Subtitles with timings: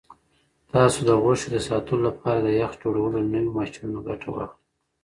[0.73, 4.59] تاسو د غوښې د ساتلو لپاره د یخ جوړولو له نویو ماشینونو ګټه واخلئ.